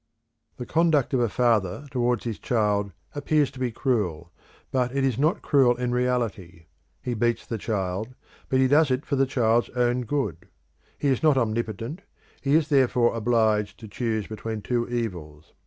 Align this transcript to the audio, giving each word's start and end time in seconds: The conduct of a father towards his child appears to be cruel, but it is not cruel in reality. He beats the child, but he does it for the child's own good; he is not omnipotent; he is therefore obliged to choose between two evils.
The 0.57 0.65
conduct 0.65 1.13
of 1.13 1.19
a 1.19 1.29
father 1.29 1.85
towards 1.91 2.23
his 2.23 2.39
child 2.39 2.91
appears 3.13 3.51
to 3.51 3.59
be 3.59 3.71
cruel, 3.71 4.31
but 4.71 4.91
it 4.95 5.03
is 5.03 5.19
not 5.19 5.43
cruel 5.43 5.75
in 5.75 5.91
reality. 5.91 6.65
He 7.03 7.13
beats 7.13 7.45
the 7.45 7.59
child, 7.59 8.15
but 8.49 8.57
he 8.59 8.67
does 8.67 8.89
it 8.89 9.05
for 9.05 9.15
the 9.15 9.27
child's 9.27 9.69
own 9.75 10.05
good; 10.05 10.47
he 10.97 11.09
is 11.09 11.21
not 11.21 11.37
omnipotent; 11.37 12.01
he 12.41 12.55
is 12.55 12.69
therefore 12.69 13.13
obliged 13.15 13.79
to 13.81 13.87
choose 13.87 14.25
between 14.25 14.63
two 14.63 14.89
evils. 14.89 15.53